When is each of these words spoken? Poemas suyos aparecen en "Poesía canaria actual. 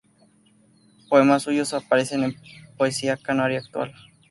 Poemas 1.09 1.43
suyos 1.43 1.75
aparecen 1.75 2.23
en 2.23 2.35
"Poesía 2.75 3.17
canaria 3.17 3.59
actual. 3.59 3.93